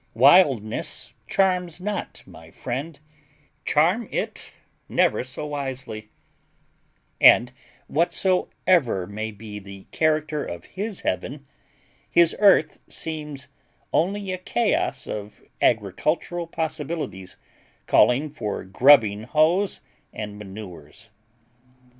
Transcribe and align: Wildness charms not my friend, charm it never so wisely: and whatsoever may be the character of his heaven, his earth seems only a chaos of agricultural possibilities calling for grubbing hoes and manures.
Wildness 0.15 1.13
charms 1.27 1.79
not 1.79 2.23
my 2.25 2.49
friend, 2.49 2.99
charm 3.65 4.09
it 4.11 4.51
never 4.89 5.23
so 5.23 5.45
wisely: 5.45 6.09
and 7.21 7.51
whatsoever 7.85 9.05
may 9.05 9.29
be 9.29 9.59
the 9.59 9.83
character 9.91 10.43
of 10.43 10.65
his 10.65 11.01
heaven, 11.01 11.45
his 12.09 12.35
earth 12.39 12.79
seems 12.87 13.47
only 13.93 14.31
a 14.31 14.39
chaos 14.39 15.05
of 15.05 15.43
agricultural 15.61 16.47
possibilities 16.47 17.37
calling 17.85 18.31
for 18.31 18.63
grubbing 18.63 19.21
hoes 19.25 19.81
and 20.11 20.39
manures. 20.39 21.11